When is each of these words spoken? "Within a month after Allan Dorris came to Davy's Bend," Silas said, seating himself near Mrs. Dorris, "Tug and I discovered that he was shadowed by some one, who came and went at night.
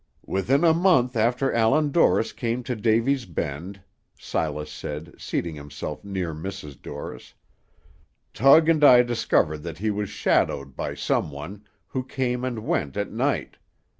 "Within 0.25 0.63
a 0.63 0.73
month 0.73 1.15
after 1.15 1.53
Allan 1.53 1.91
Dorris 1.91 2.31
came 2.33 2.63
to 2.63 2.75
Davy's 2.75 3.27
Bend," 3.27 3.81
Silas 4.17 4.71
said, 4.71 5.13
seating 5.19 5.53
himself 5.53 6.03
near 6.03 6.33
Mrs. 6.33 6.81
Dorris, 6.81 7.35
"Tug 8.33 8.67
and 8.67 8.83
I 8.83 9.03
discovered 9.03 9.59
that 9.59 9.77
he 9.77 9.91
was 9.91 10.09
shadowed 10.09 10.75
by 10.75 10.95
some 10.95 11.29
one, 11.29 11.65
who 11.85 12.03
came 12.03 12.43
and 12.43 12.65
went 12.65 12.97
at 12.97 13.11
night. 13.11 13.57